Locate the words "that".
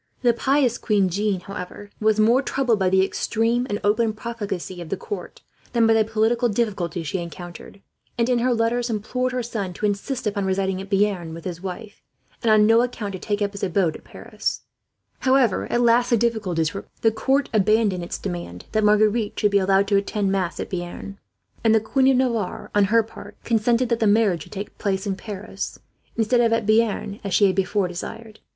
18.71-18.83, 23.89-23.99